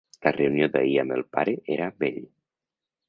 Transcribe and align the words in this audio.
La 0.27 0.31
reunió 0.37 0.67
d'ahir 0.75 0.95
amb 1.03 1.15
el 1.17 1.23
pare 1.37 1.55
era 1.77 1.85
amb 1.91 2.07
ell. 2.09 2.21